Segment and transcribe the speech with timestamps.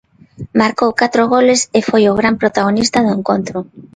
[0.61, 3.57] Marcou catro goles e foi a gran protagonista do encontro.